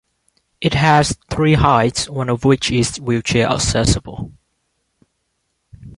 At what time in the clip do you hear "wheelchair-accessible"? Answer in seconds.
2.99-4.31